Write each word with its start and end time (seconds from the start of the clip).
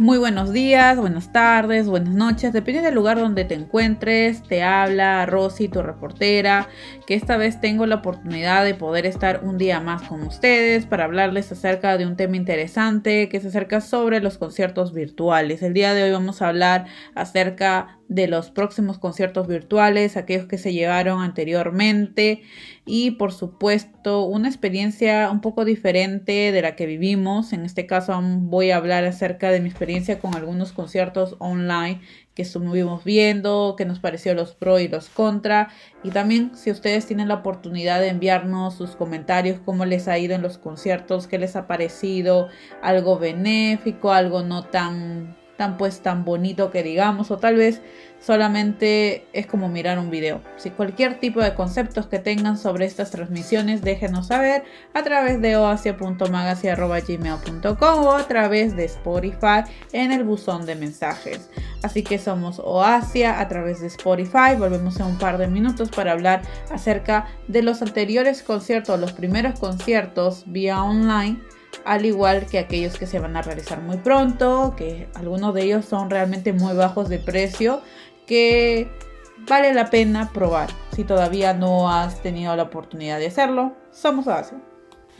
Muy 0.00 0.16
buenos 0.16 0.50
días, 0.50 0.96
buenas 0.96 1.30
tardes, 1.30 1.86
buenas 1.86 2.14
noches, 2.14 2.54
depende 2.54 2.80
del 2.80 2.94
lugar 2.94 3.18
donde 3.18 3.44
te 3.44 3.52
encuentres. 3.52 4.42
Te 4.42 4.62
habla 4.62 5.26
Rosy, 5.26 5.68
tu 5.68 5.82
reportera, 5.82 6.68
que 7.06 7.12
esta 7.12 7.36
vez 7.36 7.60
tengo 7.60 7.84
la 7.84 7.96
oportunidad 7.96 8.64
de 8.64 8.74
poder 8.74 9.04
estar 9.04 9.44
un 9.44 9.58
día 9.58 9.78
más 9.78 10.00
con 10.00 10.22
ustedes 10.22 10.86
para 10.86 11.04
hablarles 11.04 11.52
acerca 11.52 11.98
de 11.98 12.06
un 12.06 12.16
tema 12.16 12.38
interesante 12.38 13.28
que 13.28 13.40
se 13.40 13.48
acerca 13.48 13.82
sobre 13.82 14.20
los 14.20 14.38
conciertos 14.38 14.94
virtuales. 14.94 15.62
El 15.62 15.74
día 15.74 15.92
de 15.92 16.04
hoy 16.04 16.12
vamos 16.12 16.40
a 16.40 16.48
hablar 16.48 16.86
acerca 17.14 17.99
de 18.10 18.26
los 18.26 18.50
próximos 18.50 18.98
conciertos 18.98 19.46
virtuales, 19.46 20.16
aquellos 20.16 20.46
que 20.46 20.58
se 20.58 20.72
llevaron 20.72 21.22
anteriormente 21.22 22.42
y 22.84 23.12
por 23.12 23.32
supuesto 23.32 24.24
una 24.24 24.48
experiencia 24.48 25.30
un 25.30 25.40
poco 25.40 25.64
diferente 25.64 26.50
de 26.50 26.60
la 26.60 26.74
que 26.74 26.86
vivimos. 26.86 27.52
En 27.52 27.64
este 27.64 27.86
caso 27.86 28.20
voy 28.20 28.72
a 28.72 28.78
hablar 28.78 29.04
acerca 29.04 29.52
de 29.52 29.60
mi 29.60 29.68
experiencia 29.68 30.18
con 30.18 30.34
algunos 30.34 30.72
conciertos 30.72 31.36
online 31.38 32.00
que 32.34 32.42
estuvimos 32.42 33.04
viendo, 33.04 33.76
que 33.78 33.84
nos 33.84 34.00
pareció 34.00 34.34
los 34.34 34.56
pro 34.56 34.80
y 34.80 34.88
los 34.88 35.08
contra 35.08 35.68
y 36.02 36.10
también 36.10 36.56
si 36.56 36.72
ustedes 36.72 37.06
tienen 37.06 37.28
la 37.28 37.34
oportunidad 37.34 38.00
de 38.00 38.08
enviarnos 38.08 38.74
sus 38.74 38.96
comentarios, 38.96 39.60
cómo 39.64 39.84
les 39.84 40.08
ha 40.08 40.18
ido 40.18 40.34
en 40.34 40.42
los 40.42 40.58
conciertos, 40.58 41.28
qué 41.28 41.38
les 41.38 41.54
ha 41.54 41.68
parecido, 41.68 42.48
algo 42.82 43.20
benéfico, 43.20 44.10
algo 44.10 44.42
no 44.42 44.64
tan 44.64 45.39
pues 45.76 46.00
tan 46.00 46.24
bonito 46.24 46.70
que 46.70 46.82
digamos 46.82 47.30
o 47.30 47.36
tal 47.38 47.56
vez 47.56 47.82
solamente 48.20 49.26
es 49.32 49.46
como 49.46 49.68
mirar 49.68 49.98
un 49.98 50.10
video. 50.10 50.40
Si 50.56 50.70
cualquier 50.70 51.20
tipo 51.20 51.40
de 51.40 51.54
conceptos 51.54 52.06
que 52.06 52.18
tengan 52.18 52.58
sobre 52.58 52.84
estas 52.86 53.10
transmisiones 53.10 53.82
déjenos 53.82 54.28
saber 54.28 54.62
a 54.94 55.02
través 55.02 55.40
de 55.40 55.56
oasia.magazine.gmail.com 55.56 58.04
o 58.04 58.12
a 58.12 58.28
través 58.28 58.76
de 58.76 58.84
Spotify 58.84 59.64
en 59.92 60.12
el 60.12 60.22
buzón 60.24 60.66
de 60.66 60.76
mensajes. 60.76 61.50
Así 61.82 62.02
que 62.02 62.18
somos 62.18 62.58
Oasia 62.58 63.40
a 63.40 63.48
través 63.48 63.80
de 63.80 63.86
Spotify. 63.86 64.54
Volvemos 64.58 65.00
en 65.00 65.06
un 65.06 65.16
par 65.18 65.38
de 65.38 65.48
minutos 65.48 65.88
para 65.90 66.12
hablar 66.12 66.42
acerca 66.70 67.26
de 67.48 67.62
los 67.62 67.80
anteriores 67.80 68.42
conciertos, 68.42 69.00
los 69.00 69.12
primeros 69.12 69.58
conciertos 69.58 70.44
vía 70.46 70.82
online 70.82 71.40
al 71.84 72.04
igual 72.04 72.46
que 72.46 72.58
aquellos 72.58 72.98
que 72.98 73.06
se 73.06 73.18
van 73.18 73.36
a 73.36 73.42
realizar 73.42 73.80
muy 73.80 73.96
pronto, 73.98 74.74
que 74.76 75.08
algunos 75.14 75.54
de 75.54 75.62
ellos 75.62 75.84
son 75.84 76.10
realmente 76.10 76.52
muy 76.52 76.74
bajos 76.74 77.08
de 77.08 77.18
precio, 77.18 77.80
que 78.26 78.88
vale 79.48 79.72
la 79.74 79.90
pena 79.90 80.30
probar. 80.32 80.70
Si 80.94 81.04
todavía 81.04 81.54
no 81.54 81.90
has 81.90 82.22
tenido 82.22 82.54
la 82.56 82.64
oportunidad 82.64 83.18
de 83.18 83.26
hacerlo, 83.26 83.74
somos 83.90 84.28
Asia. 84.28 84.58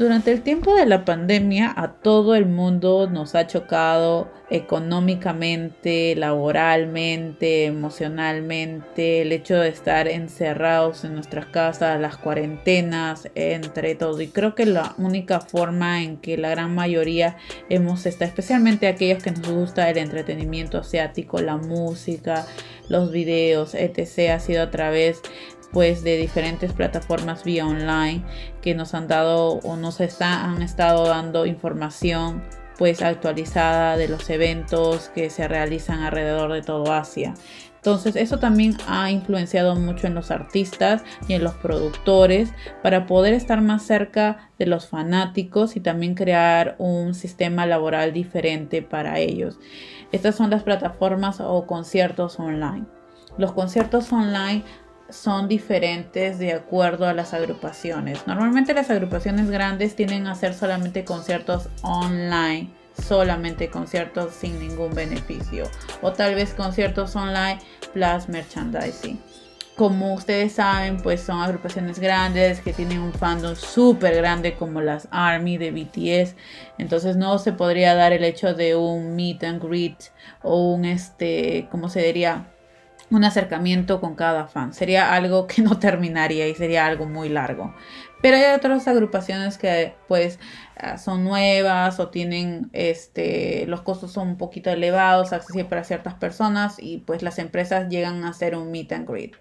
Durante 0.01 0.33
el 0.33 0.41
tiempo 0.41 0.75
de 0.75 0.87
la 0.87 1.05
pandemia 1.05 1.75
a 1.77 1.93
todo 1.93 2.35
el 2.35 2.47
mundo 2.47 3.07
nos 3.07 3.35
ha 3.35 3.47
chocado 3.47 4.31
económicamente, 4.49 6.17
laboralmente, 6.17 7.67
emocionalmente, 7.67 9.21
el 9.21 9.33
hecho 9.33 9.59
de 9.59 9.69
estar 9.69 10.09
encerrados 10.09 11.05
en 11.05 11.17
nuestras 11.17 11.45
casas, 11.45 12.01
las 12.01 12.17
cuarentenas, 12.17 13.29
entre 13.35 13.95
todo. 13.95 14.19
Y 14.23 14.29
creo 14.29 14.55
que 14.55 14.65
la 14.65 14.95
única 14.97 15.41
forma 15.41 16.03
en 16.03 16.17
que 16.17 16.39
la 16.39 16.49
gran 16.49 16.75
mayoría 16.75 17.37
hemos 17.69 18.07
estado, 18.07 18.31
especialmente 18.31 18.87
aquellos 18.87 19.23
que 19.23 19.33
nos 19.33 19.51
gusta 19.51 19.91
el 19.91 19.99
entretenimiento 19.99 20.79
asiático, 20.79 21.43
la 21.43 21.59
música, 21.59 22.47
los 22.89 23.13
videos, 23.13 23.75
etc., 23.75 24.31
ha 24.31 24.41
sido 24.41 24.63
a 24.63 24.71
través 24.71 25.21
pues 25.73 26.03
de 26.03 26.17
diferentes 26.17 26.73
plataformas 26.73 27.45
vía 27.45 27.67
online 27.67 28.25
que 28.63 28.75
nos 28.75 28.95
han 28.95 29.09
dado 29.09 29.61
o 29.63 29.77
nos 29.77 30.01
han 30.21 30.63
estado 30.63 31.07
dando 31.07 31.47
información 31.47 32.43
pues 32.81 33.03
actualizada 33.03 33.99
de 33.99 34.09
los 34.09 34.31
eventos 34.31 35.11
que 35.11 35.29
se 35.29 35.47
realizan 35.47 36.01
alrededor 36.01 36.53
de 36.53 36.63
todo 36.63 36.93
Asia. 36.95 37.35
Entonces 37.77 38.17
eso 38.17 38.39
también 38.39 38.77
ha 38.89 39.11
influenciado 39.11 39.75
mucho 39.75 40.07
en 40.07 40.15
los 40.15 40.31
artistas 40.31 41.03
y 41.29 41.33
en 41.35 41.45
los 41.45 41.55
productores 41.55 42.53
para 42.83 43.07
poder 43.07 43.33
estar 43.33 43.61
más 43.63 43.83
cerca 43.83 44.51
de 44.59 44.67
los 44.67 44.87
fanáticos 44.87 45.77
y 45.77 45.81
también 45.81 46.15
crear 46.15 46.77
un 46.79 47.15
sistema 47.15 47.65
laboral 47.65 48.13
diferente 48.13 48.83
para 48.83 49.19
ellos. 49.19 49.59
Estas 50.13 50.35
son 50.35 50.51
las 50.51 50.63
plataformas 50.63 51.41
o 51.41 51.67
conciertos 51.67 52.39
online. 52.39 52.87
Los 53.39 53.53
conciertos 53.53 54.13
online 54.13 54.65
son 55.13 55.49
diferentes 55.49 56.39
de 56.39 56.53
acuerdo 56.53 57.07
a 57.07 57.15
las 57.15 57.35
agrupaciones. 57.35 58.27
Normalmente 58.27 58.75
las 58.75 58.91
agrupaciones 58.91 59.51
grandes 59.51 59.97
tienen 59.97 60.27
a 60.27 60.33
hacer 60.33 60.55
solamente 60.55 61.05
conciertos 61.05 61.69
online, 61.83 62.71
solamente 63.07 63.71
conciertos 63.71 64.35
sin 64.35 64.59
ningún 64.59 64.95
beneficio 64.95 65.65
o 66.03 66.13
tal 66.13 66.35
vez 66.35 66.55
conciertos 66.55 67.17
online 67.17 67.59
plus 67.93 68.29
merchandising. 68.29 69.21
Como 69.77 70.13
ustedes 70.13 70.53
saben, 70.53 70.99
pues 70.99 71.23
son 71.23 71.41
agrupaciones 71.41 71.99
grandes 71.99 72.61
que 72.61 72.75
tienen 72.75 73.01
un 73.01 73.15
fandom 73.15 73.57
súper 73.57 74.15
grande 74.17 74.55
como 74.55 74.83
las 74.83 75.09
ARMY 75.11 75.57
de 75.57 75.71
BTS. 75.71 76.35
Entonces 76.77 77.17
no 77.17 77.39
se 77.39 77.55
podría 77.55 77.95
dar 77.95 78.13
el 78.13 78.25
hecho 78.25 78.53
de 78.53 78.77
un 78.77 79.17
meet 79.17 79.43
and 79.43 79.63
greet 79.63 79.97
o 80.43 80.75
un, 80.75 80.85
este, 80.85 81.67
¿cómo 81.71 81.89
se 81.89 82.03
diría? 82.03 82.47
Un 83.11 83.25
acercamiento 83.25 84.01
con 84.01 84.15
cada 84.15 84.47
fan. 84.47 84.73
Sería 84.73 85.13
algo 85.13 85.47
que 85.47 85.63
no 85.63 85.79
terminaría 85.79 86.49
y 86.49 86.55
sería 86.55 86.87
algo 86.87 87.07
muy 87.07 87.29
largo. 87.29 87.75
Pero 88.23 88.37
hay 88.37 88.55
otras 88.55 88.87
agrupaciones 88.87 89.59
que 89.59 89.95
pues 90.07 90.39
ah, 90.77 90.99
son 90.99 91.25
nuevas 91.25 92.01
o 92.01 92.09
tienen 92.09 92.69
este 92.73 93.65
los 93.67 93.81
costos 93.81 94.13
son 94.13 94.29
un 94.29 94.37
poquito 94.37 94.71
elevados, 94.71 95.33
accesibles 95.33 95.67
para 95.67 95.85
ciertas 95.85 96.15
personas 96.15 96.77
y 96.79 96.99
pues 96.99 97.23
las 97.23 97.39
empresas 97.39 97.89
llegan 97.89 98.25
a 98.25 98.31
hacer 98.31 98.55
un 98.57 98.71
meet 98.71 98.93
and 98.93 99.09
greet. 99.09 99.37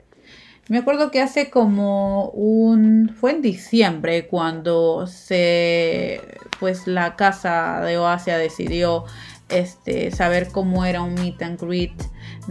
Me 0.70 0.78
acuerdo 0.78 1.10
que 1.10 1.20
hace 1.20 1.50
como 1.50 2.30
un 2.30 3.10
fue 3.20 3.32
en 3.32 3.42
diciembre 3.42 4.28
cuando 4.28 5.08
se 5.08 6.22
pues 6.60 6.88
la 6.88 7.16
casa 7.16 7.82
de 7.82 7.98
Oasia 7.98 8.38
decidió 8.38 9.06
este 9.50 10.12
saber 10.12 10.50
cómo 10.52 10.86
era 10.86 11.02
un 11.02 11.16
meet 11.16 11.42
and 11.42 11.60
greet 11.60 12.00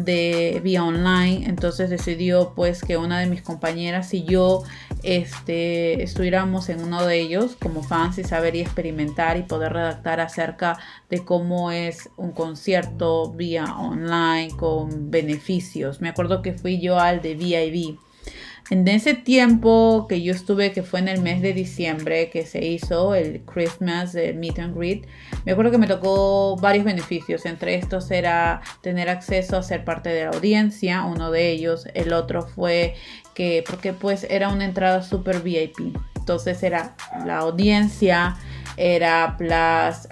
de 0.04 0.60
vía 0.62 0.84
online. 0.84 1.46
Entonces 1.46 1.90
decidió 1.90 2.52
pues 2.54 2.82
que 2.82 2.96
una 2.96 3.18
de 3.20 3.26
mis 3.26 3.42
compañeras 3.42 4.14
y 4.14 4.24
yo 4.24 4.62
este, 5.02 6.02
estuviéramos 6.02 6.68
en 6.68 6.82
uno 6.82 7.04
de 7.04 7.20
ellos 7.20 7.56
como 7.60 7.82
fans 7.82 8.18
y 8.18 8.24
saber 8.24 8.54
y 8.54 8.60
experimentar 8.60 9.36
y 9.36 9.42
poder 9.42 9.72
redactar 9.72 10.20
acerca 10.20 10.78
de 11.10 11.24
cómo 11.24 11.70
es 11.70 12.10
un 12.16 12.32
concierto 12.32 13.32
vía 13.32 13.64
online 13.76 14.50
con 14.56 15.10
beneficios. 15.10 16.00
Me 16.00 16.08
acuerdo 16.08 16.42
que 16.42 16.52
fui 16.52 16.80
yo 16.80 16.98
al 16.98 17.20
de 17.20 17.34
VIV 17.34 17.98
en 18.70 18.86
ese 18.86 19.14
tiempo 19.14 20.06
que 20.08 20.22
yo 20.22 20.32
estuve, 20.32 20.72
que 20.72 20.82
fue 20.82 21.00
en 21.00 21.08
el 21.08 21.22
mes 21.22 21.40
de 21.40 21.52
diciembre, 21.52 22.28
que 22.30 22.44
se 22.44 22.64
hizo 22.64 23.14
el 23.14 23.40
Christmas 23.42 24.14
el 24.14 24.36
Meet 24.36 24.58
and 24.58 24.76
Greet, 24.76 25.06
me 25.44 25.52
acuerdo 25.52 25.70
que 25.70 25.78
me 25.78 25.86
tocó 25.86 26.56
varios 26.56 26.84
beneficios. 26.84 27.46
Entre 27.46 27.74
estos 27.76 28.10
era 28.10 28.60
tener 28.82 29.08
acceso 29.08 29.56
a 29.56 29.62
ser 29.62 29.84
parte 29.84 30.10
de 30.10 30.24
la 30.24 30.30
audiencia, 30.30 31.04
uno 31.04 31.30
de 31.30 31.50
ellos. 31.50 31.86
El 31.94 32.12
otro 32.12 32.42
fue 32.42 32.94
que, 33.34 33.64
porque 33.68 33.92
pues 33.92 34.26
era 34.28 34.48
una 34.50 34.64
entrada 34.64 35.02
super 35.02 35.40
VIP. 35.40 35.96
Entonces 36.16 36.62
era 36.62 36.94
la 37.24 37.38
audiencia, 37.38 38.36
era 38.76 39.36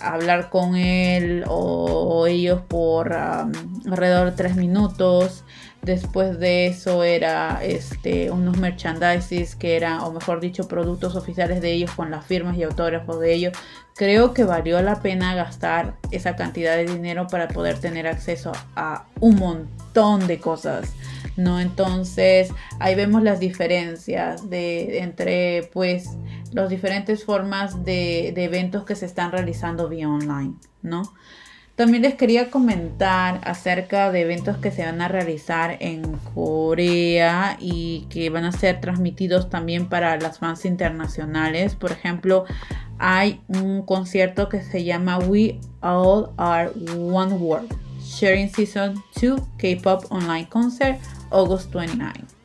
hablar 0.01 0.49
con 0.49 0.77
él 0.77 1.45
o, 1.47 2.27
ellos 2.27 2.63
por 2.67 3.13
alrededor 3.13 4.31
de 4.31 4.37
tres 4.37 4.57
minutos 4.57 5.45
Después 5.87 6.41
de 6.41 6.67
eso 6.67 7.05
era 7.05 7.61
este, 7.63 8.33
unos 8.33 8.59
merchandises 8.59 9.55
que 9.55 9.77
eran, 9.77 10.01
o 10.01 10.11
mejor 10.11 10.41
dicho, 10.41 10.67
productos 10.67 11.15
oficiales 11.15 11.61
de 11.61 11.71
ellos 11.71 11.93
con 11.93 12.11
las 12.11 12.27
firmas 12.27 12.57
y 12.57 12.65
autógrafos 12.65 13.21
de 13.21 13.33
ellos. 13.33 13.53
Creo 13.95 14.35
que 14.35 14.43
valió 14.43 14.83
la 14.83 15.01
pena 15.01 15.37
gastar 15.37 15.95
esa 16.11 16.35
cantidad 16.35 16.75
de 16.75 16.87
dinero 16.87 17.29
para 17.29 17.47
poder 17.47 17.79
tener 17.79 18.09
acceso 18.09 18.51
a 18.75 19.05
un 19.21 19.37
montón 19.37 20.27
de 20.27 20.41
cosas. 20.41 20.93
¿no? 21.37 21.61
Entonces 21.61 22.51
ahí 22.81 22.97
vemos 22.97 23.23
las 23.23 23.39
diferencias 23.39 24.51
de, 24.51 24.99
entre 24.99 25.71
pues 25.73 26.11
las 26.51 26.69
diferentes 26.69 27.25
formas 27.25 27.85
de, 27.85 28.33
de 28.35 28.45
eventos 28.45 28.85
que 28.85 28.97
se 28.97 29.07
están 29.07 29.31
realizando 29.31 29.89
vía 29.89 30.09
online, 30.09 30.55
¿no? 30.83 31.15
También 31.77 32.03
les 32.03 32.15
quería 32.15 32.51
comentar 32.51 33.43
acerca 33.45 34.11
de 34.11 34.23
eventos 34.23 34.57
que 34.57 34.71
se 34.71 34.83
van 34.83 35.03
a 35.03 35.09
realizar 35.09 35.77
en 35.81 36.17
Corea 36.35 37.59
y 37.61 38.07
que 38.09 38.31
van 38.31 38.47
a 38.47 38.53
ser 38.53 38.81
transmitidos 38.81 39.51
también 39.51 39.87
para 39.91 40.19
las 40.19 40.39
fans 40.39 40.65
internacionales. 40.65 41.75
Por 41.75 41.93
ejemplo, 41.93 42.47
hay 42.99 43.43
un 43.49 43.83
concierto 43.83 44.49
que 44.49 44.63
se 44.63 44.85
llama 44.85 45.19
We 45.19 45.61
All 45.83 46.31
Are 46.39 46.71
One 46.97 47.35
World, 47.35 47.75
Sharing 48.01 48.51
Season 48.51 48.95
2 49.21 49.39
K-Pop 49.59 50.07
Online 50.09 50.49
Concert, 50.49 50.99
August 51.31 51.75
29. 51.75 52.36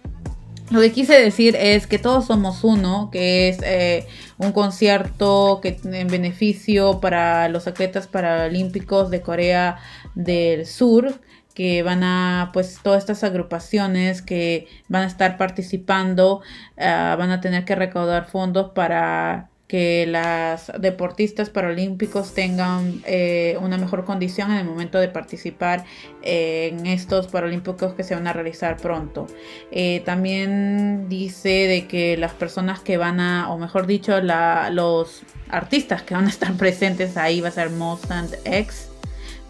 Lo 0.71 0.79
que 0.79 0.94
quise 0.94 1.19
decir 1.19 1.57
es 1.57 1.85
que 1.85 2.00
todos 2.00 2.27
somos 2.27 2.63
uno, 2.63 3.09
que 3.12 3.50
es 3.50 3.59
eh, 3.62 4.07
un 4.38 4.53
concierto 4.53 5.59
que 5.62 5.77
en 5.83 6.07
beneficio 6.07 7.01
para 7.01 7.50
los 7.50 7.68
atletas 7.68 8.07
paralímpicos 8.07 9.09
de 9.09 9.21
Corea 9.21 9.79
del 10.15 10.65
Sur, 10.65 11.19
que 11.53 11.83
van 11.83 12.03
a, 12.06 12.51
pues 12.53 12.79
todas 12.81 13.00
estas 13.00 13.25
agrupaciones 13.25 14.21
que 14.21 14.68
van 14.88 15.03
a 15.03 15.07
estar 15.07 15.38
participando, 15.38 16.41
ah, 16.77 17.18
van 17.19 17.31
a 17.31 17.41
tener 17.41 17.65
que 17.65 17.75
recaudar 17.75 18.29
fondos 18.29 18.71
para 18.71 19.50
que 19.71 20.06
las 20.06 20.69
deportistas 20.79 21.50
paralímpicos 21.50 22.33
tengan 22.33 23.01
eh, 23.06 23.57
una 23.62 23.77
mejor 23.77 24.03
condición 24.03 24.51
en 24.51 24.57
el 24.57 24.65
momento 24.65 25.00
de 25.00 25.07
participar 25.07 25.85
en 26.23 26.85
estos 26.85 27.27
paralímpicos 27.27 27.94
que 27.94 28.03
se 28.03 28.13
van 28.13 28.27
a 28.27 28.33
realizar 28.33 28.75
pronto. 28.75 29.27
Eh, 29.71 30.01
también 30.03 31.07
dice 31.07 31.68
de 31.68 31.88
que 31.88 32.18
las 32.18 32.33
personas 32.33 32.81
que 32.81 32.97
van 32.97 33.21
a, 33.21 33.50
o 33.50 33.57
mejor 33.57 33.88
dicho, 33.88 34.19
los 34.19 35.21
artistas 35.47 36.01
que 36.01 36.15
van 36.15 36.25
a 36.25 36.29
estar 36.29 36.51
presentes 36.57 37.15
ahí 37.15 37.39
va 37.39 37.47
a 37.47 37.51
ser 37.51 37.69
Mustang 37.69 38.27
X, 38.44 38.89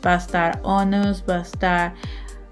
va 0.06 0.14
a 0.14 0.18
estar 0.18 0.60
Onus, 0.62 1.24
va 1.28 1.38
a 1.38 1.42
estar 1.42 1.96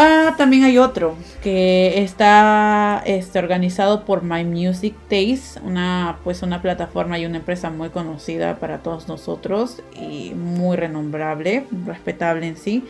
Ah, 0.00 0.36
también 0.38 0.62
hay 0.62 0.78
otro 0.78 1.16
que 1.42 2.00
está 2.04 3.02
este, 3.04 3.40
organizado 3.40 4.04
por 4.04 4.22
My 4.22 4.44
Music 4.44 4.94
Taste, 5.08 5.58
una, 5.64 6.20
pues 6.22 6.42
una 6.44 6.62
plataforma 6.62 7.18
y 7.18 7.26
una 7.26 7.38
empresa 7.38 7.68
muy 7.68 7.88
conocida 7.88 8.60
para 8.60 8.78
todos 8.78 9.08
nosotros 9.08 9.82
y 10.00 10.34
muy 10.36 10.76
renombrable, 10.76 11.66
respetable 11.84 12.46
en 12.46 12.56
sí. 12.56 12.84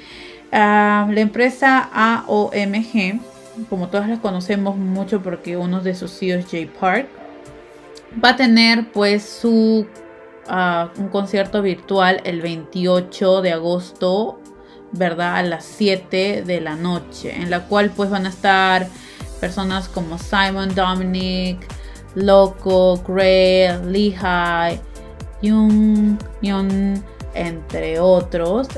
Ah, 0.53 1.09
la 1.11 1.23
empresa 1.23 1.89
AOMG, 1.95 3.21
como 3.71 3.89
todos 3.89 4.07
la 4.07 4.21
conocemos 4.21 4.77
mucho 4.77 5.23
porque 5.23 5.57
uno 5.57 5.81
de 5.81 5.95
sus 5.95 6.11
CEOs, 6.11 6.45
Jay 6.51 6.67
Park, 6.67 7.09
va 8.23 8.31
a 8.31 8.37
tener 8.37 8.93
pues 8.93 9.23
su 9.23 9.87
ah, 10.47 10.91
un 10.99 11.09
concierto 11.09 11.63
virtual 11.63 12.21
el 12.25 12.43
28 12.43 13.41
de 13.41 13.53
agosto 13.53 14.43
¿verdad? 14.93 15.37
A 15.37 15.43
las 15.43 15.65
7 15.65 16.43
de 16.47 16.61
la 16.61 16.77
noche, 16.77 17.35
en 17.35 17.51
la 17.51 17.65
cual 17.67 17.91
pues 17.91 18.11
van 18.11 18.27
a 18.27 18.31
estar 18.31 18.89
personas 19.41 19.89
como 19.89 20.19
Simon 20.19 20.75
Dominic, 20.75 21.59
Loco, 22.15 23.03
Gray, 23.07 23.79
Lehigh, 23.85 24.81
Young, 25.43 26.19
Young, 26.43 27.01
entre 27.35 28.01
otros. 28.01 28.69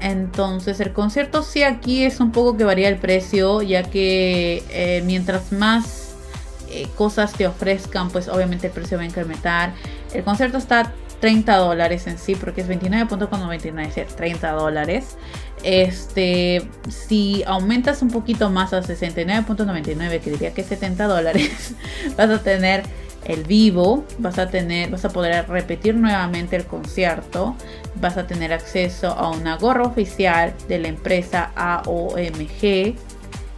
Entonces 0.00 0.80
el 0.80 0.92
concierto 0.92 1.42
sí 1.42 1.62
aquí 1.62 2.02
es 2.04 2.18
un 2.18 2.32
poco 2.32 2.56
que 2.56 2.64
varía 2.64 2.88
el 2.88 2.98
precio, 2.98 3.62
ya 3.62 3.84
que 3.84 4.64
eh, 4.70 5.02
mientras 5.06 5.52
más 5.52 6.14
eh, 6.68 6.88
cosas 6.96 7.32
te 7.34 7.46
ofrezcan, 7.46 8.10
pues 8.10 8.28
obviamente 8.28 8.66
el 8.66 8.72
precio 8.72 8.96
va 8.96 9.04
a 9.04 9.06
incrementar. 9.06 9.74
El 10.12 10.24
concierto 10.24 10.58
está 10.58 10.92
30 11.22 11.56
dólares 11.56 12.08
en 12.08 12.18
sí, 12.18 12.34
porque 12.34 12.62
es 12.62 12.68
29.99, 12.68 14.06
30 14.06 14.50
dólares. 14.50 15.16
Este, 15.62 16.68
si 16.90 17.44
aumentas 17.46 18.02
un 18.02 18.10
poquito 18.10 18.50
más 18.50 18.72
a 18.72 18.82
69.99, 18.82 20.20
que 20.20 20.32
diría 20.32 20.52
que 20.52 20.64
70 20.64 21.06
dólares, 21.06 21.76
vas 22.16 22.28
a 22.28 22.42
tener 22.42 22.82
el 23.24 23.44
vivo, 23.44 24.04
vas 24.18 24.40
a 24.40 24.48
tener, 24.48 24.90
vas 24.90 25.04
a 25.04 25.10
poder 25.10 25.48
repetir 25.48 25.94
nuevamente 25.94 26.56
el 26.56 26.64
concierto, 26.64 27.54
vas 28.00 28.16
a 28.16 28.26
tener 28.26 28.52
acceso 28.52 29.12
a 29.12 29.30
una 29.30 29.56
gorra 29.58 29.84
oficial 29.84 30.52
de 30.66 30.80
la 30.80 30.88
empresa 30.88 31.52
AOMG. 31.54 32.96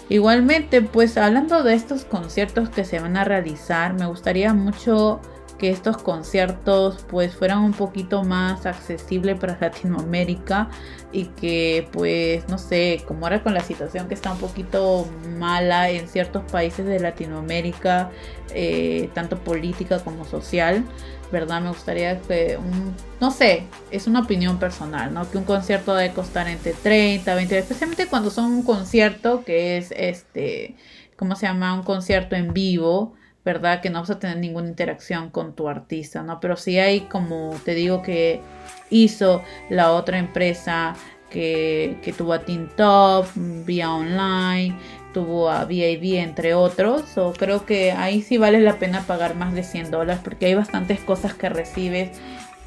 Igualmente, 0.09 0.81
pues 0.81 1.17
hablando 1.17 1.63
de 1.63 1.73
estos 1.73 2.03
conciertos 2.03 2.69
que 2.69 2.83
se 2.83 2.99
van 2.99 3.15
a 3.15 3.23
realizar, 3.23 3.93
me 3.93 4.05
gustaría 4.05 4.53
mucho 4.53 5.21
que 5.57 5.69
estos 5.69 5.97
conciertos 5.97 7.05
pues 7.07 7.35
fueran 7.35 7.59
un 7.59 7.71
poquito 7.73 8.23
más 8.23 8.65
accesibles 8.65 9.39
para 9.39 9.57
Latinoamérica 9.61 10.69
y 11.13 11.25
que 11.25 11.87
pues 11.91 12.49
no 12.49 12.57
sé, 12.57 13.03
como 13.07 13.25
ahora 13.25 13.43
con 13.43 13.53
la 13.53 13.61
situación 13.61 14.07
que 14.07 14.15
está 14.15 14.31
un 14.31 14.39
poquito 14.39 15.07
mala 15.37 15.89
en 15.91 16.07
ciertos 16.07 16.43
países 16.51 16.85
de 16.85 16.99
Latinoamérica, 16.99 18.09
eh, 18.53 19.09
tanto 19.13 19.37
política 19.37 19.99
como 19.99 20.25
social, 20.25 20.83
¿verdad? 21.31 21.61
Me 21.61 21.69
gustaría 21.69 22.19
que, 22.21 22.57
un, 22.57 22.93
no 23.19 23.31
sé, 23.31 23.63
es 23.89 24.07
una 24.07 24.21
opinión 24.21 24.59
personal, 24.59 25.13
¿no? 25.13 25.29
Que 25.29 25.37
un 25.37 25.45
concierto 25.45 25.95
debe 25.95 26.13
costar 26.13 26.47
entre 26.47 26.73
30, 26.73 27.33
20, 27.33 27.57
especialmente 27.57 28.07
cuando 28.07 28.29
son 28.29 28.45
un 28.45 28.63
concierto 28.63 29.43
que 29.45 29.77
es, 29.77 29.91
este, 29.95 30.75
¿cómo 31.15 31.35
se 31.35 31.47
llama? 31.47 31.73
Un 31.73 31.83
concierto 31.83 32.35
en 32.35 32.53
vivo, 32.53 33.13
¿verdad? 33.45 33.81
Que 33.81 33.89
no 33.89 34.01
vas 34.01 34.09
a 34.09 34.19
tener 34.19 34.37
ninguna 34.37 34.67
interacción 34.67 35.29
con 35.29 35.55
tu 35.55 35.67
artista, 35.67 36.21
¿no? 36.21 36.39
Pero 36.39 36.57
si 36.57 36.77
hay, 36.79 37.01
como 37.01 37.55
te 37.63 37.73
digo, 37.73 38.01
que 38.01 38.41
hizo 38.89 39.41
la 39.69 39.91
otra 39.91 40.19
empresa 40.19 40.95
que, 41.29 41.97
que 42.03 42.11
tuvo 42.13 42.33
a 42.33 42.39
Team 42.39 42.69
Top, 42.75 43.25
vía 43.35 43.89
online, 43.91 44.77
tuvo 45.13 45.49
a 45.49 45.65
VIV 45.65 46.19
entre 46.19 46.53
otros. 46.53 47.17
O 47.17 47.33
creo 47.33 47.65
que 47.65 47.91
ahí 47.91 48.21
sí 48.21 48.37
vale 48.37 48.59
la 48.59 48.77
pena 48.77 49.01
pagar 49.01 49.35
más 49.35 49.53
de 49.53 49.63
100 49.63 49.91
dólares 49.91 50.21
porque 50.23 50.47
hay 50.47 50.55
bastantes 50.55 50.99
cosas 50.99 51.33
que 51.33 51.49
recibes 51.49 52.09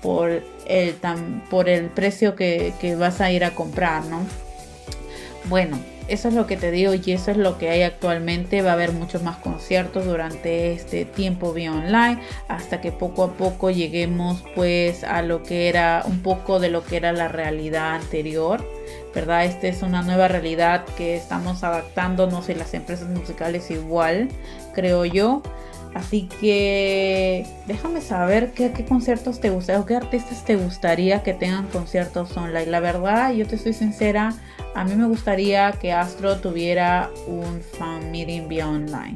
por 0.02 0.42
el, 0.66 0.94
por 1.50 1.68
el 1.68 1.86
precio 1.86 2.36
que, 2.36 2.74
que 2.80 2.94
vas 2.96 3.20
a 3.20 3.32
ir 3.32 3.44
a 3.44 3.54
comprar, 3.54 4.04
¿no? 4.04 4.20
Bueno, 5.46 5.78
eso 6.06 6.28
es 6.28 6.34
lo 6.34 6.46
que 6.46 6.58
te 6.58 6.70
digo 6.70 6.92
y 6.94 7.12
eso 7.12 7.30
es 7.30 7.38
lo 7.38 7.56
que 7.56 7.70
hay 7.70 7.82
actualmente. 7.82 8.60
Va 8.60 8.70
a 8.70 8.74
haber 8.74 8.92
muchos 8.92 9.22
más 9.22 9.36
conciertos 9.36 10.04
durante 10.04 10.72
este 10.72 11.06
tiempo 11.06 11.52
vía 11.54 11.72
online 11.72 12.20
hasta 12.48 12.80
que 12.80 12.92
poco 12.92 13.24
a 13.24 13.32
poco 13.32 13.70
lleguemos 13.70 14.44
pues 14.54 15.02
a 15.04 15.22
lo 15.22 15.42
que 15.42 15.68
era 15.68 16.02
un 16.06 16.20
poco 16.20 16.60
de 16.60 16.68
lo 16.68 16.84
que 16.84 16.96
era 16.96 17.12
la 17.12 17.28
realidad 17.28 17.94
anterior. 17.94 18.62
¿Verdad? 19.14 19.44
Esta 19.44 19.68
es 19.68 19.82
una 19.82 20.02
nueva 20.02 20.28
realidad 20.28 20.84
que 20.96 21.16
estamos 21.16 21.62
adaptándonos 21.62 22.48
y 22.48 22.54
las 22.54 22.74
empresas 22.74 23.08
musicales 23.08 23.70
igual, 23.70 24.28
creo 24.74 25.04
yo. 25.04 25.42
Así 25.94 26.28
que 26.40 27.46
déjame 27.66 28.00
saber 28.00 28.50
qué, 28.50 28.72
conciertos 28.88 29.40
te 29.40 29.50
gustaría 29.50 29.80
o 29.80 29.86
qué 29.86 29.94
artistas 29.94 30.44
te 30.44 30.56
gustaría 30.56 31.22
que 31.22 31.34
tengan 31.34 31.68
conciertos 31.68 32.36
online. 32.36 32.66
La 32.66 32.80
verdad, 32.80 33.32
yo 33.32 33.46
te 33.46 33.56
soy 33.56 33.72
sincera, 33.72 34.34
a 34.74 34.84
mí 34.84 34.96
me 34.96 35.06
gustaría 35.06 35.70
que 35.72 35.92
Astro 35.92 36.38
tuviera 36.38 37.10
un 37.28 37.60
fan 37.60 38.10
meeting 38.10 38.48
vía 38.48 38.68
online. 38.68 39.14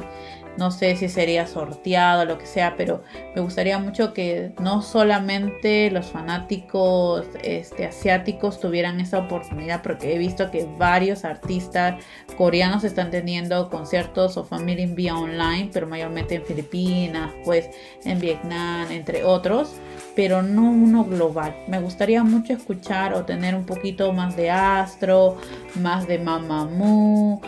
No 0.59 0.73
sé 0.73 0.97
si 0.97 1.09
sería 1.09 1.47
sorteado 1.47 2.25
lo 2.25 2.37
que 2.37 2.47
sea, 2.47 2.75
pero 2.77 3.05
me 3.37 3.41
gustaría 3.41 3.79
mucho 3.79 4.13
que 4.13 4.53
no 4.61 4.83
solamente 4.83 5.89
los 5.93 6.07
fanáticos 6.07 7.25
este, 7.45 7.87
asiáticos 7.87 8.59
tuvieran 8.59 8.99
esa 8.99 9.19
oportunidad, 9.19 9.83
porque 9.83 10.15
he 10.15 10.19
visto 10.19 10.51
que 10.51 10.67
varios 10.77 11.25
artistas 11.25 12.03
coreanos 12.37 12.83
están 12.83 13.13
teniendo 13.13 13.71
conciertos 13.71 14.37
o 14.37 14.47
meeting 14.59 14.97
vía 14.97 15.17
online, 15.17 15.71
pero 15.73 15.87
mayormente 15.87 16.35
en 16.35 16.45
Filipinas, 16.45 17.31
pues 17.45 17.71
en 18.05 18.19
Vietnam, 18.19 18.91
entre 18.91 19.23
otros 19.23 19.77
pero 20.19 20.43
no 20.43 20.63
uno 20.63 21.05
global. 21.05 21.55
Me 21.69 21.81
gustaría 21.81 22.25
mucho 22.25 22.53
escuchar 22.53 23.15
o 23.15 23.25
tener 23.25 23.55
un 23.55 23.65
poquito 23.65 24.13
más 24.13 24.35
de 24.35 24.51
Astro, 24.51 25.37
más 25.77 26.09
de 26.09 26.19
Mamamoo. 26.19 27.41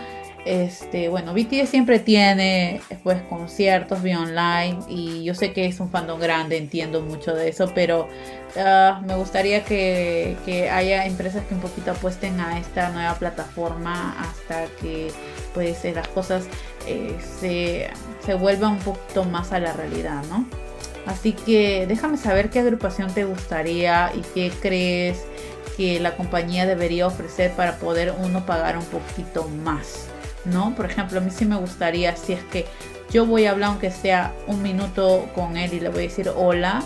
Este, 0.44 1.08
bueno, 1.10 1.34
BTS 1.34 1.68
siempre 1.68 1.98
tiene 1.98 2.80
pues 3.02 3.20
conciertos 3.22 4.02
vía 4.02 4.20
online 4.20 4.78
y 4.88 5.22
yo 5.22 5.34
sé 5.34 5.52
que 5.52 5.66
es 5.66 5.80
un 5.80 5.90
fandom 5.90 6.18
grande, 6.18 6.56
entiendo 6.56 7.02
mucho 7.02 7.34
de 7.34 7.48
eso, 7.48 7.70
pero 7.74 8.08
ah, 8.56 9.02
me 9.04 9.16
gustaría 9.16 9.64
que, 9.64 10.36
haya 10.72 11.04
empresas 11.04 11.44
que 11.44 11.54
un 11.54 11.60
poquito 11.60 11.90
apuesten 11.90 12.40
a 12.40 12.58
esta 12.58 12.88
nueva 12.90 13.14
plataforma 13.16 14.16
hasta 14.18 14.66
que 14.80 15.12
pues 15.52 15.84
las 15.94 16.08
cosas 16.08 16.44
eh, 16.86 17.16
se, 17.40 17.90
se 18.24 18.34
vuelvan 18.34 18.72
un 18.72 18.78
poquito 18.78 19.24
más 19.24 19.52
a 19.52 19.60
la 19.60 19.74
realidad, 19.74 20.22
¿no? 20.30 20.46
Así 21.06 21.32
que 21.32 21.86
déjame 21.86 22.16
saber 22.16 22.50
qué 22.50 22.60
agrupación 22.60 23.12
te 23.12 23.24
gustaría 23.24 24.12
y 24.14 24.20
qué 24.34 24.52
crees 24.60 25.18
que 25.76 25.98
la 25.98 26.16
compañía 26.16 26.66
debería 26.66 27.06
ofrecer 27.06 27.52
para 27.52 27.76
poder 27.76 28.14
uno 28.18 28.44
pagar 28.44 28.76
un 28.76 28.84
poquito 28.84 29.48
más, 29.48 30.09
¿no? 30.44 30.74
Por 30.74 30.86
ejemplo, 30.86 31.18
a 31.18 31.22
mí 31.22 31.30
sí 31.30 31.44
me 31.44 31.56
gustaría, 31.56 32.16
si 32.16 32.32
es 32.32 32.44
que 32.44 32.66
yo 33.12 33.26
voy 33.26 33.46
a 33.46 33.50
hablar 33.50 33.70
aunque 33.70 33.90
sea 33.90 34.32
un 34.46 34.62
minuto 34.62 35.28
con 35.34 35.56
él 35.56 35.74
y 35.74 35.80
le 35.80 35.88
voy 35.88 35.98
a 35.98 36.02
decir 36.02 36.30
hola, 36.34 36.82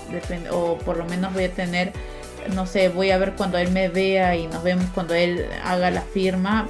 o 0.50 0.78
por 0.78 0.96
lo 0.96 1.04
menos 1.04 1.32
voy 1.34 1.44
a 1.44 1.52
tener, 1.52 1.92
no 2.54 2.66
sé, 2.66 2.88
voy 2.88 3.10
a 3.10 3.18
ver 3.18 3.32
cuando 3.32 3.58
él 3.58 3.70
me 3.70 3.88
vea 3.88 4.36
y 4.36 4.46
nos 4.46 4.62
vemos 4.62 4.86
cuando 4.94 5.14
él 5.14 5.46
haga 5.64 5.90
la 5.90 6.02
firma, 6.02 6.66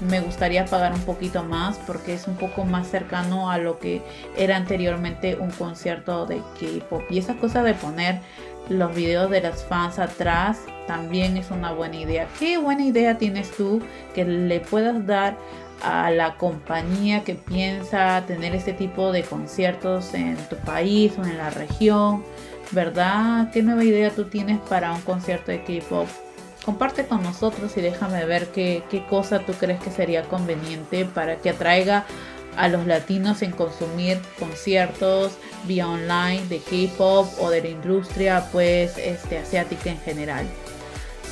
me 0.00 0.20
gustaría 0.20 0.66
pagar 0.66 0.92
un 0.92 1.00
poquito 1.02 1.42
más 1.42 1.78
porque 1.86 2.14
es 2.14 2.26
un 2.26 2.36
poco 2.36 2.64
más 2.64 2.88
cercano 2.88 3.50
a 3.50 3.58
lo 3.58 3.78
que 3.78 4.02
era 4.36 4.56
anteriormente 4.56 5.36
un 5.36 5.50
concierto 5.50 6.26
de 6.26 6.36
K-pop. 6.60 7.02
Y 7.08 7.18
esa 7.18 7.34
cosa 7.34 7.62
de 7.62 7.74
poner 7.74 8.20
los 8.68 8.94
videos 8.94 9.30
de 9.30 9.40
las 9.40 9.64
fans 9.64 9.98
atrás 9.98 10.58
también 10.86 11.36
es 11.36 11.50
una 11.50 11.72
buena 11.72 11.96
idea. 11.96 12.28
¿Qué 12.38 12.58
buena 12.58 12.84
idea 12.84 13.16
tienes 13.16 13.50
tú 13.50 13.80
que 14.14 14.24
le 14.24 14.60
puedas 14.60 15.06
dar 15.06 15.36
a 15.82 16.10
la 16.10 16.36
compañía 16.36 17.24
que 17.24 17.34
piensa 17.34 18.24
tener 18.26 18.54
este 18.54 18.72
tipo 18.72 19.12
de 19.12 19.22
conciertos 19.22 20.14
en 20.14 20.36
tu 20.48 20.56
país 20.56 21.12
o 21.18 21.24
en 21.24 21.38
la 21.38 21.50
región? 21.50 22.24
¿Verdad? 22.72 23.50
¿Qué 23.52 23.62
nueva 23.62 23.84
idea 23.84 24.10
tú 24.10 24.24
tienes 24.24 24.58
para 24.68 24.92
un 24.92 25.00
concierto 25.02 25.52
de 25.52 25.62
K-pop? 25.62 26.08
comparte 26.66 27.06
con 27.06 27.22
nosotros 27.22 27.76
y 27.76 27.80
déjame 27.80 28.24
ver 28.26 28.48
qué, 28.48 28.82
cosa 29.08 29.38
tú 29.38 29.52
crees 29.52 29.80
que 29.80 29.92
sería 29.92 30.24
conveniente 30.24 31.04
para 31.04 31.36
que 31.36 31.50
atraiga 31.50 32.04
a 32.56 32.66
los 32.66 32.86
latinos 32.86 33.42
en 33.42 33.52
consumir 33.52 34.18
conciertos 34.36 35.38
vía 35.64 35.88
online 35.88 36.44
de 36.48 36.58
K-pop 36.58 37.28
o 37.38 37.50
de 37.50 37.62
la 37.62 37.68
industria 37.68 38.48
pues 38.50 38.98
este 38.98 39.38
asiática 39.38 39.90
en 39.90 40.00
general. 40.00 40.44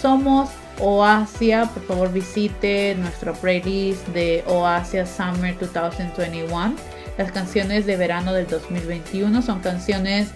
Somos 0.01 0.51
Oasia, 0.81 1.71
por 1.73 1.83
favor 1.85 2.13
visite 2.13 2.95
nuestro 2.99 3.33
playlist 3.35 4.07
de 4.09 4.43
Oasia 4.47 5.07
Summer 5.07 5.57
2021. 5.59 6.75
Las 7.17 7.33
canciones 7.33 7.87
de 7.87 7.97
verano 7.97 8.33
del 8.33 8.47
2021 8.47 9.43
son 9.43 9.61
canciones 9.61 10.31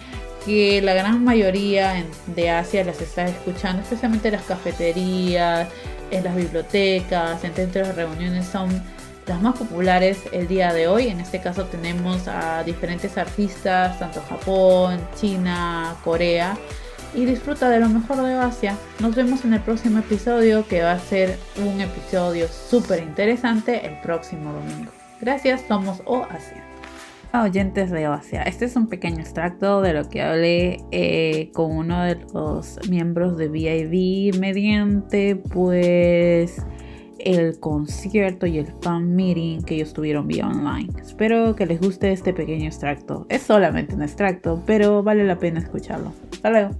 que 0.44 0.80
la 0.80 0.94
gran 0.94 1.24
mayoría 1.24 2.04
de 2.26 2.50
Asia 2.50 2.84
las 2.84 3.00
está 3.00 3.24
escuchando, 3.26 3.82
especialmente 3.82 4.28
en 4.28 4.34
las 4.34 4.44
cafeterías, 4.44 5.68
en 6.10 6.24
las 6.24 6.36
bibliotecas, 6.36 7.42
en 7.44 7.52
centros 7.54 7.88
de 7.88 7.92
reuniones, 7.92 8.46
son 8.46 8.82
las 9.26 9.42
más 9.42 9.58
populares 9.58 10.20
el 10.32 10.48
día 10.48 10.72
de 10.72 10.88
hoy. 10.88 11.08
En 11.08 11.20
este 11.20 11.40
caso 11.40 11.64
tenemos 11.64 12.28
a 12.28 12.62
diferentes 12.64 13.18
artistas, 13.18 13.98
tanto 13.98 14.22
Japón, 14.28 15.00
China, 15.20 15.96
Corea. 16.02 16.56
Y 17.14 17.24
disfruta 17.24 17.68
de 17.68 17.80
lo 17.80 17.88
mejor 17.88 18.22
de 18.22 18.34
Asia. 18.34 18.76
Nos 19.00 19.14
vemos 19.14 19.44
en 19.44 19.54
el 19.54 19.60
próximo 19.60 19.98
episodio 19.98 20.66
que 20.66 20.82
va 20.82 20.92
a 20.92 20.98
ser 20.98 21.38
un 21.56 21.80
episodio 21.80 22.46
súper 22.48 23.02
interesante 23.02 23.86
el 23.86 24.00
próximo 24.00 24.52
domingo. 24.52 24.92
Gracias, 25.20 25.62
somos 25.66 26.02
O 26.04 26.24
Asia 26.24 26.68
oyentes 27.34 27.90
de 27.90 28.08
Oasia. 28.08 28.42
Este 28.42 28.64
es 28.64 28.76
un 28.76 28.88
pequeño 28.88 29.20
extracto 29.20 29.80
de 29.82 29.92
lo 29.92 30.08
que 30.08 30.22
hablé 30.22 30.78
eh, 30.90 31.50
con 31.52 31.76
uno 31.76 32.02
de 32.04 32.18
los 32.32 32.78
miembros 32.88 33.36
de 33.36 33.48
VIV 33.48 34.38
mediante 34.38 35.36
pues 35.36 36.64
el 37.18 37.58
concierto 37.58 38.46
y 38.46 38.58
el 38.58 38.66
fan 38.80 39.14
meeting 39.14 39.62
que 39.62 39.74
ellos 39.74 39.92
tuvieron 39.92 40.26
vía 40.26 40.46
online. 40.46 40.88
Espero 41.00 41.54
que 41.54 41.66
les 41.66 41.80
guste 41.80 42.12
este 42.12 42.32
pequeño 42.32 42.66
extracto. 42.66 43.26
Es 43.28 43.42
solamente 43.42 43.94
un 43.94 44.02
extracto, 44.02 44.62
pero 44.66 45.02
vale 45.02 45.24
la 45.24 45.38
pena 45.38 45.58
escucharlo. 45.58 46.12
Hasta 46.42 46.50
luego. 46.50 46.74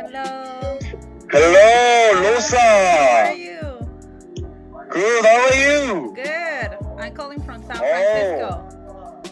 Hello. 0.00 0.78
Hello, 1.30 2.20
Lusa. 2.22 2.58
How 2.58 3.26
are 3.26 3.34
you? 3.34 3.60
Good. 4.90 5.24
How 5.24 5.38
are 5.46 5.54
you? 5.54 6.12
Good. 6.14 6.70
I'm 6.98 7.14
calling 7.14 7.40
from 7.42 7.62
San 7.62 7.76
Francisco. 7.76 8.48
Oh, 8.88 9.22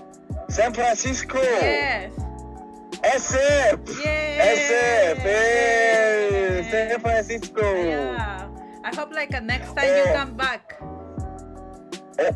San 0.49 0.73
Francisco. 0.75 1.38
Yes. 1.43 2.12
SF. 3.02 4.05
Yeah. 4.05 4.55
SF. 4.55 5.17
Hey, 5.19 6.69
San 6.71 7.00
Francisco. 7.00 7.62
Yeah. 7.85 8.49
I 8.85 8.95
hope 8.97 9.12
like 9.12 9.35
uh, 9.35 9.40
next 9.40 9.75
time 9.75 9.87
you 9.87 10.05
Oh. 10.07 10.14
come 10.14 10.35
back. 10.37 10.76
Oh, 10.81 12.31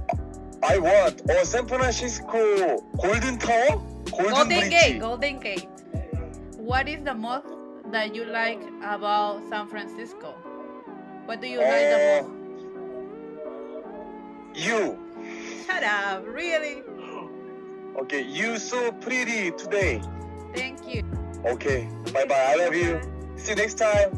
I 0.65 0.79
want. 0.79 1.23
Oh, 1.31 1.45
San 1.45 1.67
Francisco. 1.69 2.83
Golden 3.01 3.39
Tower? 3.39 3.81
Golden, 4.11 4.31
Golden 4.31 4.69
Gate. 4.71 5.01
Golden 5.01 5.39
Gate. 5.41 5.69
What 6.57 6.89
is 6.89 7.03
the 7.05 7.15
most 7.15 7.47
that 7.91 8.15
you 8.15 8.25
like 8.25 8.61
about 8.83 9.43
San 9.49 9.69
Francisco? 9.69 10.35
What 11.27 11.41
do 11.41 11.47
you 11.49 11.59
like 11.59 11.89
the 11.93 11.99
Oh, 12.01 12.23
most? 12.23 12.33
you. 14.55 14.99
Shut 15.67 15.83
up. 15.83 16.25
Really? 16.27 16.83
Okay, 18.03 18.23
you 18.23 18.59
so 18.59 18.91
pretty 18.93 19.51
today. 19.53 20.01
Thank 20.55 20.87
you. 20.87 21.03
Okay, 21.45 21.89
bye 22.13 22.25
bye. 22.25 22.47
I 22.53 22.55
love 22.57 22.75
you. 22.75 23.01
See 23.37 23.51
you 23.51 23.57
next 23.57 23.75
time. 23.75 24.11